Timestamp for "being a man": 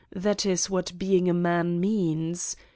0.97-1.79